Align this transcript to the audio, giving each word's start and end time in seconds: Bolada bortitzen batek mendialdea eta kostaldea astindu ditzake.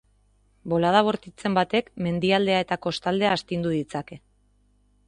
Bolada 0.71 1.03
bortitzen 1.07 1.57
batek 1.59 1.91
mendialdea 2.07 2.65
eta 2.67 2.79
kostaldea 2.87 3.39
astindu 3.39 3.77
ditzake. 3.79 4.21